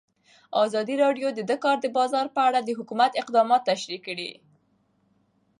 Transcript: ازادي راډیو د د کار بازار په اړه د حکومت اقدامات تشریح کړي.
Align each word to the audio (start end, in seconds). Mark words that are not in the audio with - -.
ازادي 0.65 0.95
راډیو 1.03 1.27
د 1.33 1.39
د 1.49 1.51
کار 1.63 1.77
بازار 1.97 2.25
په 2.35 2.41
اړه 2.47 2.59
د 2.63 2.69
حکومت 2.79 3.11
اقدامات 3.21 3.61
تشریح 3.71 3.99
کړي. 4.07 4.31